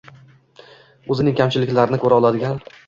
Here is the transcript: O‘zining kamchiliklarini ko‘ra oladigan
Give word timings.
O‘zining 1.17 1.39
kamchiliklarini 1.43 2.03
ko‘ra 2.07 2.21
oladigan 2.23 2.61